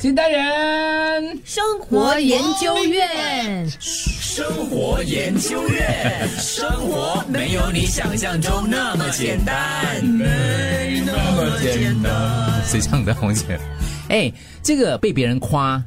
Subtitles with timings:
[0.00, 12.64] 金大人，生活研究院，生活研究院，生活没有你想象中那么简单，没那么简单。
[12.64, 13.60] 谁唱的红姐？
[14.08, 14.32] 哎，
[14.62, 15.84] 这个被别人夸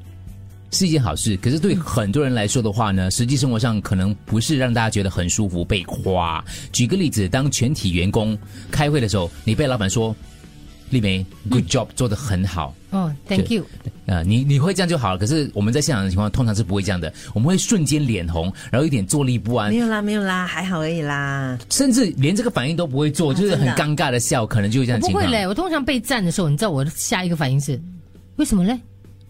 [0.70, 5.66] 是一件好事，可是对很多人来说的话呢，实际生活上可能不是让大家觉得很舒服。
[5.66, 8.38] 被夸，举个例子，当全体员工
[8.70, 10.16] 开会的时候，你被老板说。
[10.90, 12.72] 丽梅，good job，做的很好。
[12.92, 13.66] 哦，thank you。
[14.06, 15.18] 啊，你你会这样就好了。
[15.18, 19.70] 可是我们在现场的情况通常是不会这样的，我们会瞬间脸红，然后有点坐立不安。
[19.70, 21.58] 没有啦，没有啦，还好而已啦。
[21.70, 25.00] 甚至连这个反应都不会做，就是很尴尬的笑，可能就会这样。
[25.00, 27.80] 不会嘞，我通常被赞的时候，你知道我下一个反应是，
[28.36, 28.78] 为什么嘞？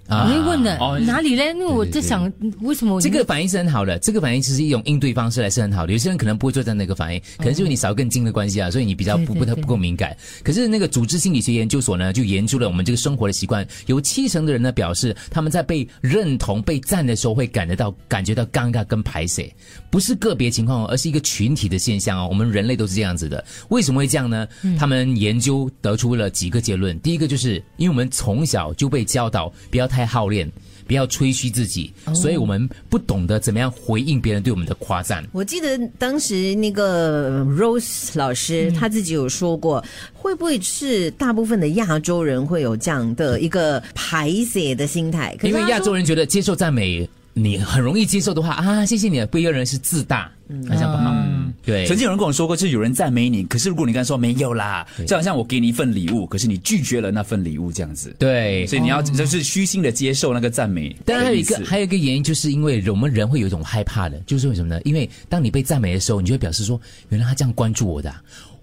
[0.10, 1.48] 我会问的哪里嘞？
[1.54, 3.98] 因为我在想，为什么这个反应是很好的？
[4.00, 5.94] 这个反应其实一种应对方式来是很好的。
[5.94, 10.16] 有些人可能不会做这样的一个反应，可能就是你少根筋的关系啊，所以你比较不不太不够敏感。
[10.44, 19.52] 可是那个组织心理学研究所呢，就研究了我们这个生活的习惯，有七成的人呢表示，他们在被认同、被赞的时候会感得到感觉到尴尬跟排泄，
[19.90, 22.28] 不是个别情况，而是一个群体的现象哦。
[22.30, 24.48] 我们人类都是这样子的，为什么会这样呢？
[24.78, 27.00] 他们研究得出了几个结论。
[27.00, 30.52] 第一个就是因为我们从小就被教导不要太好练。
[30.86, 35.24] 不要吹嘘自己，所以我们不懂得怎么样回应别人对我们的夸赞。
[35.32, 45.34] 我记得当时那个 Rose 老师他自己有说过，会不会是大部分的亚洲人会有这样的一个排泄的心态？
[45.44, 47.10] 因为亚洲人觉得接受赞美。
[47.36, 49.26] 你很容易接受的话啊，谢谢你。
[49.28, 50.30] 不一个人是自大，
[50.70, 51.16] 好像不好。
[51.66, 58.16] 对，曾经有人跟我说过，就是有人赞美你，可是如果你跟他说没有啦，就好像我给你一份礼物，可是你拒绝了那份礼物这样子。
[58.20, 60.96] 对，所以你要就是虚心的接受那个赞美。
[61.06, 64.82] 当然还有一个还有一个原因，就是因为我们人会有一种害怕的，就是为什么呢？
[64.84, 68.14] 因为当你被赞美的时候，你就会表示说，原来他这样关注我的，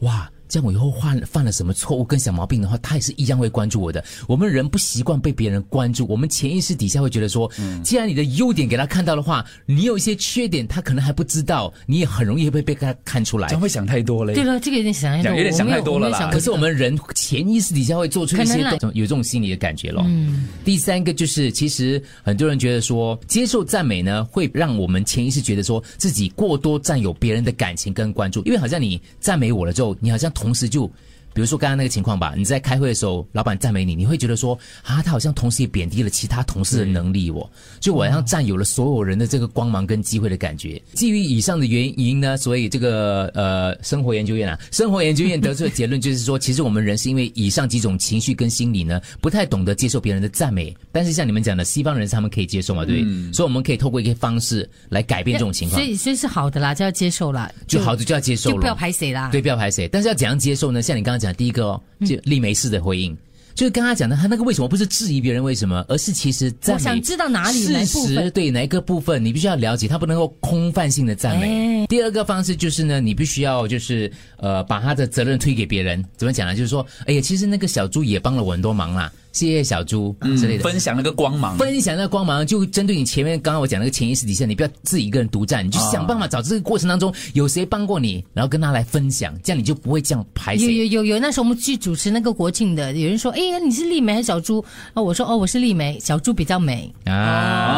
[0.00, 0.30] 哇。
[0.50, 4.04] 这样我以后犯犯了什么错误跟小毛病的话，他也是一样会关注我的。
[4.26, 7.50] 我们人不习惯被别人关注，我们潜意识底下会觉得说，
[7.84, 13.46] 既然你的优点给他看到的话，你有一些缺点他可能还不知道，你也很容易会被他看出来。
[13.46, 14.34] 这样会想太多了。
[14.34, 16.28] 对了，这个有点想太多，有点想太多了啦。
[16.32, 18.58] 可是我们人潜意识底下会做出一些
[18.92, 20.02] 有这种心理的感觉咯。
[20.06, 20.48] 嗯。
[20.64, 30.90] 第三个就是，其实很多人觉得说，接受赞美呢，会让我们潜意识觉得说自己过多占有别人的感情跟关注，因为好像你赞美我了之后，你好像同时就。
[31.32, 37.48] 比如说刚刚那个情况吧，你在开会的时候，老板赞美你，你会觉得说啊，他好像同时也贬低了其他同事的能力，哦
[37.80, 40.80] 就我好像占有了所有人的这个光芒跟机会的感觉。
[40.94, 50.76] 基于以上的原因呢，所以这个呃，生活研究院啊，生活研究院得出的结论就是说，其实我们人是因为以上几种情绪跟心理呢，不太懂得接受别人的赞美。
[50.92, 55.80] 但是像你们讲的，西方人是他们可以接受嘛，对，所以我们可以透过一个方式来改变这种情况。
[55.80, 59.88] 所以所以是好的啦，就要接受啦，就好的就要接受，就不要排谁啦，对，不要排谁。
[59.88, 60.82] 但是要怎样接受呢？
[60.82, 63.16] 像你刚刚讲第一个哦，就丽梅式的回应。
[63.52, 66.78] 就是刚刚讲的，他那个为什么不是质疑别人为什么，而是其实赞美。
[66.78, 71.86] 我想知道哪里事实对哪一个部分，你必须要了解，他不能够空泛性的赞美。
[71.86, 76.02] 第二个方式就是呢，你必须要就是呃把他的责任推给别人。
[76.16, 76.54] 怎么讲呢？
[76.54, 79.12] 就是说，哎呀，其实那个小猪也帮了我很多忙啦。
[79.32, 90.54] 谢谢小猪之类的，分享那个光芒，分享那个光芒，就针对你前面刚刚我讲那个潜意识底下，你不要自己一个人独占，你就想办法找这个过程当中有谁帮过你，然后跟他来分享，这样你就不会这样排。
[90.54, 94.64] 有有有有，那时候我们去主持那个国庆的，有人说，哎呀，你是丽梅还是小猪？
[94.94, 97.69] 啊，我说哦，我是丽梅，小猪比较美啊，看。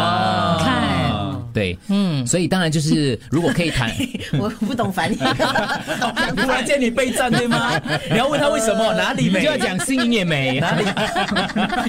[1.53, 3.91] 对，嗯，所以当然就是，如果可以谈，
[4.39, 5.19] 我不懂反应。
[6.37, 7.73] 突然间你被赞对吗？
[8.11, 8.93] 你要问他为什么？
[8.95, 9.43] 哪里美？
[9.43, 10.85] 就要讲心也美，哪里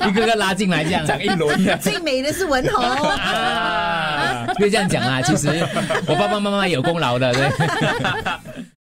[0.10, 1.80] 一个个拉进来这样讲一轮。
[1.80, 5.22] 最美的是文红啊，别这样讲啊！
[5.22, 5.66] 其实
[6.08, 7.50] 我爸爸妈妈有功劳的，对。